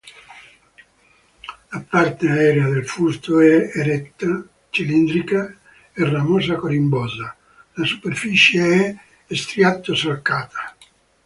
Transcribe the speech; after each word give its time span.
La 1.73 1.79
parte 1.91 2.27
aerea 2.27 2.65
del 2.69 2.87
fusto 2.87 3.39
è 3.39 3.69
eretta, 3.71 4.43
cilindrica 4.71 5.55
e 5.93 6.09
ramosa-corimbosa; 6.09 7.37
la 7.73 7.85
superficie 7.85 8.97
è 9.27 9.35
striato-solcata. 9.35 10.75